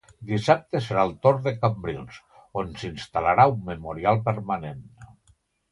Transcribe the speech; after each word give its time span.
Dissabte 0.27 0.79
serà 0.85 1.03
el 1.09 1.13
torn 1.25 1.43
de 1.49 1.53
Cambrils, 1.65 2.17
on 2.63 2.75
s'instal·larà 2.85 3.47
un 3.55 3.61
memorial 3.73 4.23
permanent. 4.31 4.85